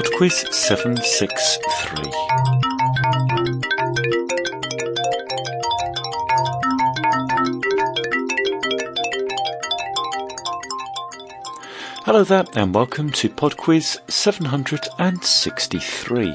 [0.00, 2.08] PodQuiz 763.
[12.06, 16.34] Hello there, and welcome to PodQuiz 763.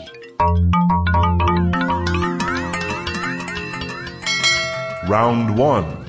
[5.10, 6.05] Round 1.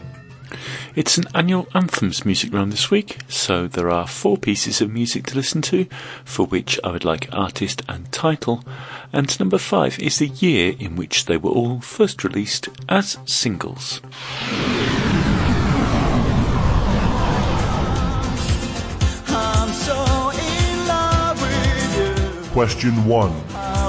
[0.96, 5.26] It's an annual anthems music round this week, so there are four pieces of music
[5.26, 5.84] to listen to,
[6.24, 8.64] for which I would like artist and title,
[9.12, 14.00] and number five is the year in which they were all first released as singles.
[19.28, 22.50] I'm so in love with you.
[22.52, 23.44] Question 1.
[23.54, 23.86] I'll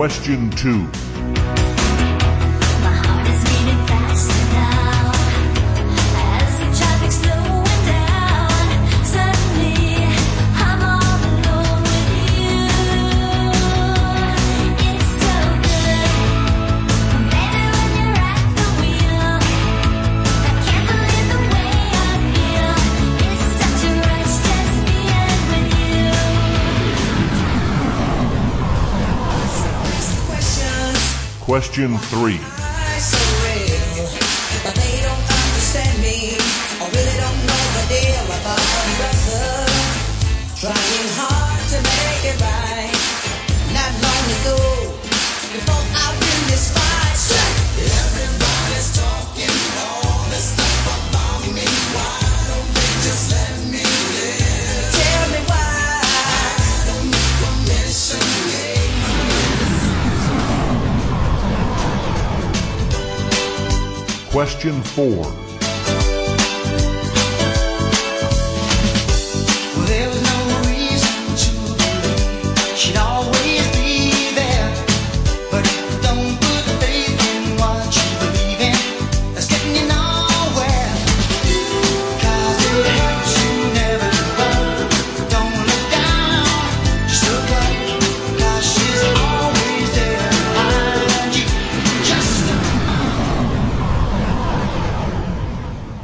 [0.00, 0.99] Question 2.
[31.50, 32.59] Question 3.
[64.30, 65.49] Question 4.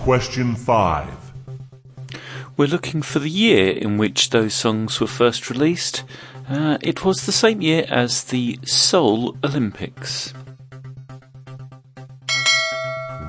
[0.06, 1.32] Question 5.
[2.56, 6.04] We're looking for the year in which those songs were first released.
[6.48, 10.32] Uh, it was the same year as the Seoul Olympics.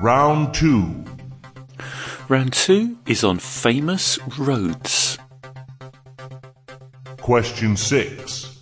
[0.00, 1.04] Round 2.
[2.28, 5.18] Round two is on famous roads.
[7.16, 8.56] Question 6.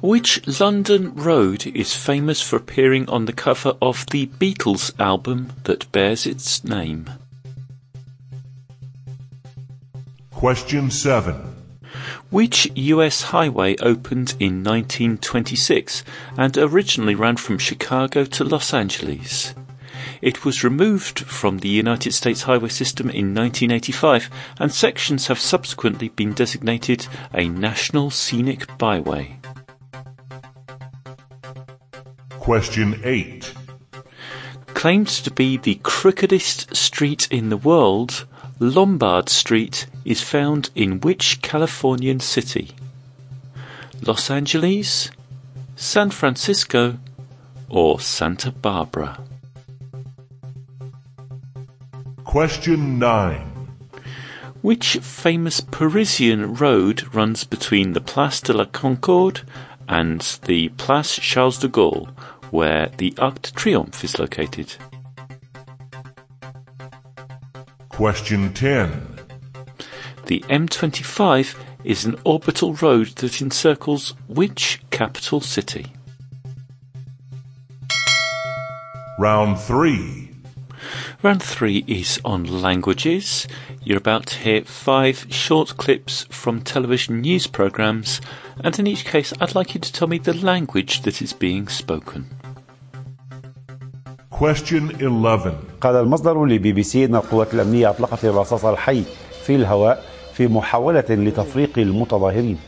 [0.00, 5.92] Which London road is famous for appearing on the cover of the Beatles album that
[5.92, 7.10] bears its name?
[10.42, 11.36] Question 7.
[12.30, 16.02] Which US highway opened in 1926
[16.36, 19.54] and originally ran from Chicago to Los Angeles?
[20.20, 26.08] It was removed from the United States highway system in 1985 and sections have subsequently
[26.08, 29.38] been designated a National Scenic Byway.
[32.40, 33.54] Question 8.
[34.74, 38.26] Claimed to be the crookedest street in the world,
[38.62, 42.70] Lombard Street is found in which Californian city?
[44.00, 45.10] Los Angeles,
[45.74, 46.96] San Francisco,
[47.68, 49.18] or Santa Barbara?
[52.22, 53.40] Question 9.
[54.60, 59.40] Which famous Parisian road runs between the Place de la Concorde
[59.88, 62.10] and the Place Charles de Gaulle,
[62.52, 64.76] where the Arc de Triomphe is located?
[67.92, 69.20] Question 10.
[70.24, 75.92] The M25 is an orbital road that encircles which capital city?
[79.18, 80.30] Round 3.
[81.22, 83.46] Round three is on languages.
[83.84, 88.20] You're about to hear five short clips from television news programs,
[88.64, 91.68] and in each case, I'd like you to tell me the language that is being
[91.68, 92.30] spoken.
[94.42, 95.52] Question 11.
[95.80, 99.02] قال المصدر لبي بي سي أن القوات الأمنية أطلقت الرصاص الحي
[99.44, 100.04] في الهواء
[100.34, 102.58] في محاولة لتفريق المتظاهرين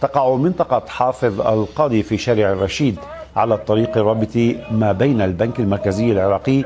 [0.00, 2.96] تقع منطقة حافظ القاضي في شارع الرشيد
[3.36, 4.36] على الطريق الرابط
[4.70, 6.64] ما بين البنك المركزي العراقي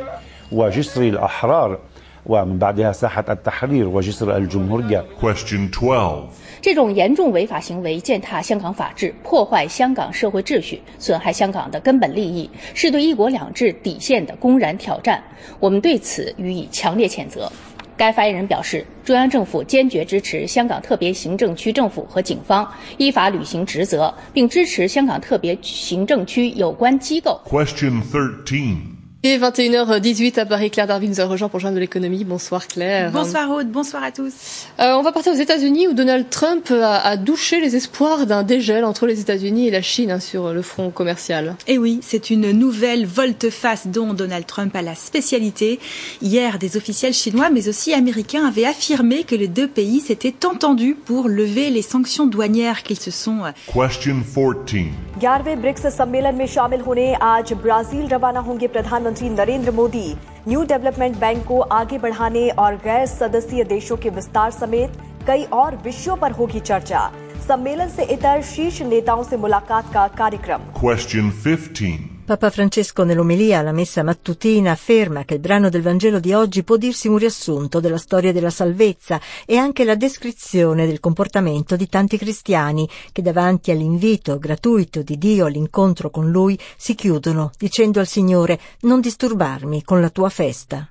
[0.52, 1.78] وجسر الأحرار
[2.26, 6.28] ومن بعدها ساحة التحرير وجسر الجمهورية Question 12.
[6.60, 15.22] 这种严重违法行为践踏香港法治，破坏香港社会秩序，损害香港的根本利益，是对“一国两制”底线的公然挑战。
[15.60, 17.50] 我们对此予以强烈谴责。
[17.96, 28.97] 该发言人表示，中央政府坚决支持香港特别行政区政府和警方依法履行职责，并支持香港特别行政区有关机构 Question 13.
[29.25, 32.25] Et 21h18 à Paris, Claire Darby nous a rejoint pour le journal de l'économie.
[32.25, 33.09] Bonsoir Claire.
[33.09, 34.67] Bonsoir Aude, bonsoir à tous.
[34.81, 38.43] Euh, on va partir aux États-Unis où Donald Trump a, a douché les espoirs d'un
[38.43, 41.55] dégel entre les États-Unis et la Chine hein, sur le front commercial.
[41.67, 45.79] Et oui, c'est une nouvelle volte-face dont Donald Trump a la spécialité.
[46.21, 50.95] Hier, des officiels chinois mais aussi américains avaient affirmé que les deux pays s'étaient entendus
[50.95, 54.83] pour lever les sanctions douanières qu'ils se sont euh, Question 14.
[55.21, 59.07] ग्यारहवें BRICS सम्मेलन में शामिल होने आज Brazil रवाना होंगे प्रधानमंत्री 14.
[59.10, 60.14] Narendra Modi
[60.48, 65.76] new development bank को आगे बढ़ाने और गैर सदस्यीय देशों के विस्तार समेत कई और
[65.76, 67.10] विषयों पर होगी चर्चा
[67.48, 72.07] सम्मेलन से इतर शीर्ष नेताओं से मुलाकात का कार्यक्रम question 15.
[72.28, 76.76] Papa Francesco nell'omelia alla messa mattutina afferma che il brano del Vangelo di oggi può
[76.76, 82.18] dirsi un riassunto della storia della salvezza e anche la descrizione del comportamento di tanti
[82.18, 88.60] cristiani che davanti all'invito gratuito di Dio all'incontro con Lui si chiudono dicendo al Signore
[88.80, 90.86] non disturbarmi con la tua festa.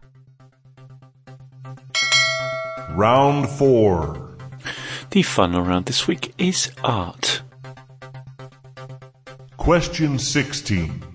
[2.96, 4.36] Round 4.
[5.10, 7.46] The final round this week is art.
[9.56, 11.07] Question 16.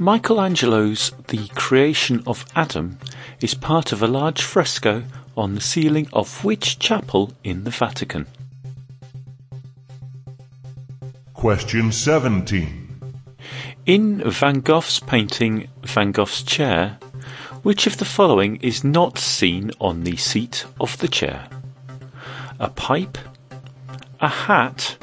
[0.00, 2.98] Michelangelo's The Creation of Adam
[3.42, 5.04] is part of a large fresco
[5.36, 8.26] on the ceiling of which chapel in the Vatican?
[11.34, 13.12] Question 17.
[13.84, 16.98] In Van Gogh's painting Van Gogh's Chair,
[17.62, 21.46] which of the following is not seen on the seat of the chair?
[22.58, 23.18] A pipe,
[24.18, 24.96] a hat,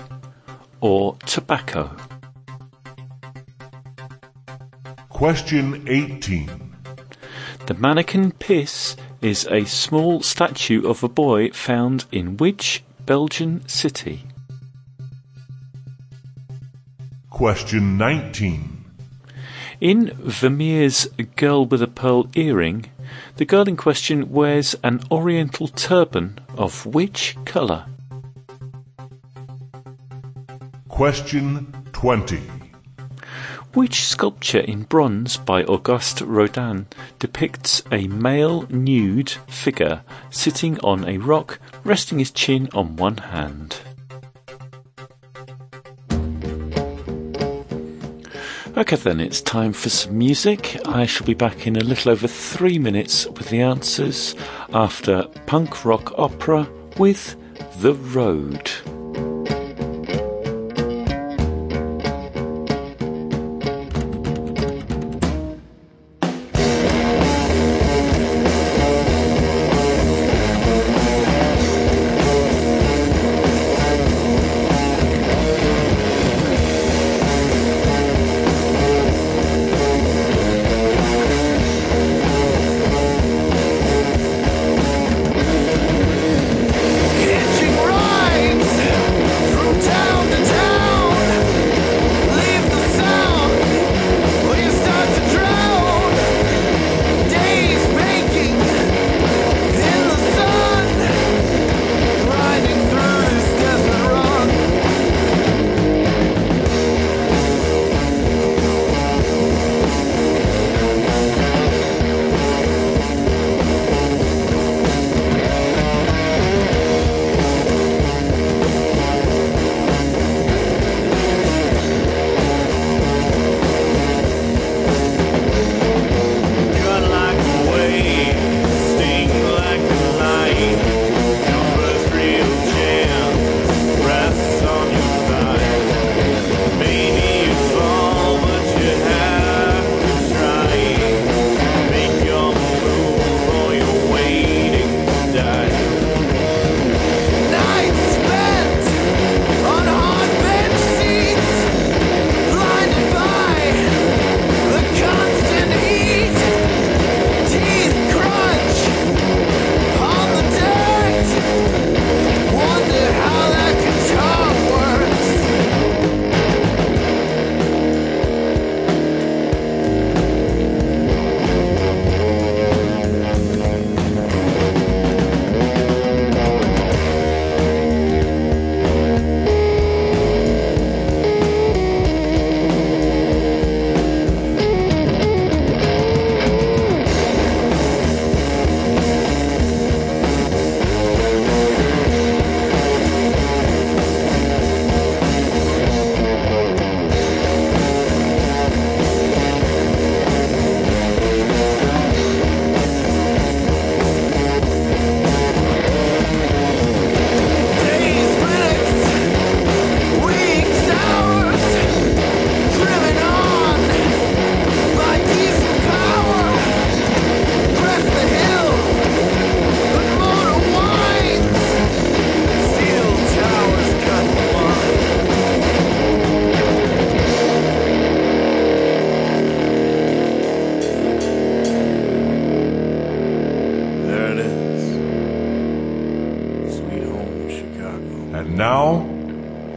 [0.81, 1.95] or tobacco?
[5.17, 6.75] Question 18.
[7.65, 14.27] The Manneken Pis is a small statue of a boy found in which Belgian city?
[17.31, 18.85] Question 19.
[19.81, 22.85] In Vermeer's Girl with a Pearl Earring,
[23.37, 27.87] the girl in question wears an oriental turban of which colour?
[30.87, 32.56] Question 20.
[33.77, 36.87] Which sculpture in bronze by Auguste Rodin
[37.19, 40.01] depicts a male nude figure
[40.31, 43.77] sitting on a rock, resting his chin on one hand?
[48.75, 50.79] Okay, then it's time for some music.
[50.87, 54.33] I shall be back in a little over three minutes with the answers
[54.73, 57.35] after punk rock opera with
[57.79, 58.71] The Road.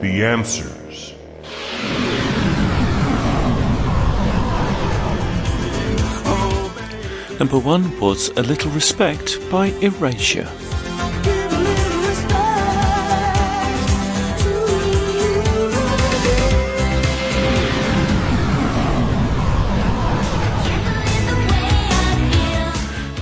[0.01, 1.13] The answers.
[7.39, 10.49] Number one was A Little Respect by Erasure.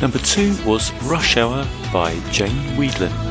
[0.01, 3.28] Number two was Rush Hour by Jane Wiedlin.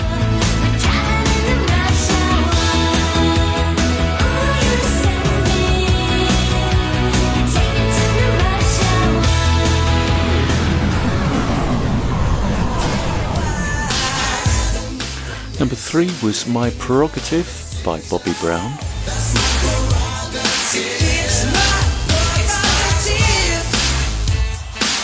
[15.60, 18.74] Number three was My Prerogative by Bobby Brown.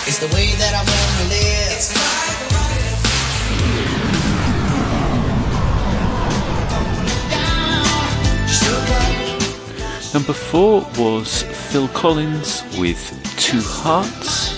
[0.05, 2.13] It's the way that I wanna live.
[10.13, 11.41] Number four was
[11.71, 13.01] Phil Collins with
[13.37, 14.52] Two Hearts.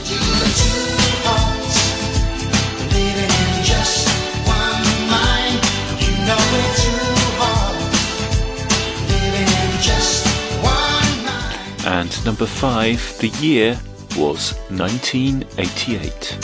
[11.95, 13.79] And number five, the year
[14.17, 16.37] was 1988.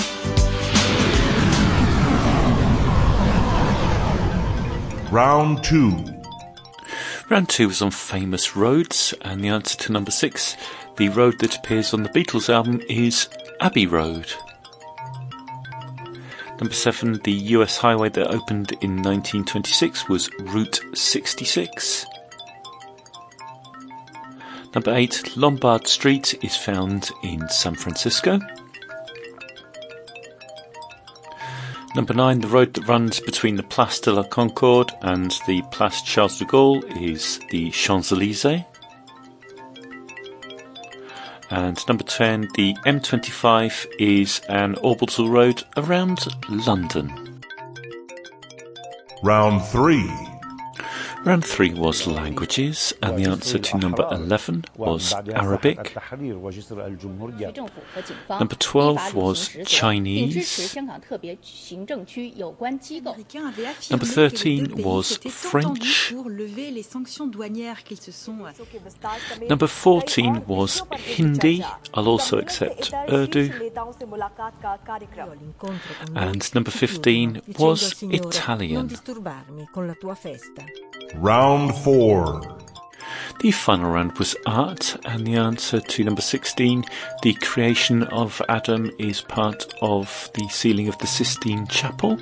[5.11, 6.05] Round 2.
[7.29, 10.55] Round two was on famous roads, and the answer to number six,
[10.95, 13.27] the road that appears on the Beatles album, is
[13.59, 14.33] Abbey Road.
[16.61, 22.05] Number seven, the US highway that opened in 1926 was Route 66.
[24.73, 28.39] Number eight, Lombard Street is found in San Francisco.
[31.93, 36.01] Number nine, the road that runs between the Place de la Concorde and the Place
[36.03, 38.63] Charles de Gaulle is the Champs Elysees.
[41.49, 47.41] And number 10, the M25 is an orbital road around London.
[49.21, 50.30] Round 3.
[51.23, 55.95] Round three was languages, and the answer to number 11 was Arabic.
[58.29, 60.75] Number 12 was Chinese.
[63.91, 66.13] Number 13 was French.
[69.49, 71.63] Number 14 was Hindi.
[71.93, 73.69] I'll also accept Urdu.
[76.15, 78.89] And number 15 was Italian.
[81.15, 82.57] Round 4.
[83.41, 86.85] The final round was art, and the answer to number 16,
[87.23, 92.17] the creation of Adam, is part of the ceiling of the Sistine Chapel.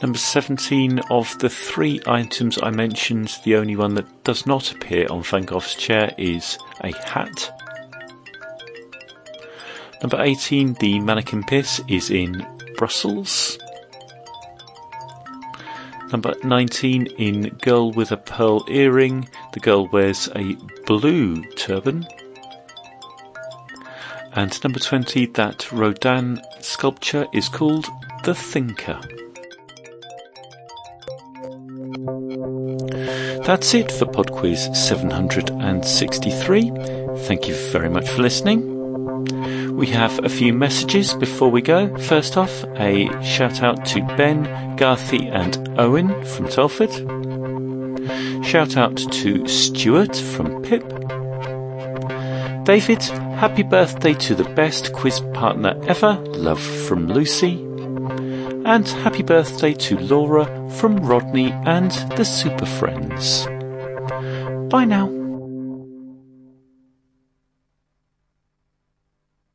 [0.00, 5.06] Number 17, of the three items I mentioned, the only one that does not appear
[5.10, 7.52] on Van Gogh's chair is a hat.
[10.02, 12.46] Number 18, the Manneken Pis is in
[12.76, 13.58] Brussels.
[16.12, 22.06] Number 19 in Girl with a Pearl Earring, the girl wears a blue turban.
[24.34, 27.88] And number 20, that Rodin sculpture is called
[28.24, 29.00] The Thinker.
[33.46, 36.72] That's it for PodQuiz 763.
[37.26, 38.71] Thank you very much for listening.
[39.76, 41.96] We have a few messages before we go.
[41.98, 44.44] First off, a shout out to Ben,
[44.76, 46.92] Garthy, and Owen from Telford.
[48.44, 50.86] Shout out to Stuart from Pip.
[52.64, 56.14] David, happy birthday to the best quiz partner ever.
[56.28, 57.62] Love from Lucy.
[58.64, 63.46] And happy birthday to Laura from Rodney and the Super Friends.
[64.70, 65.21] Bye now.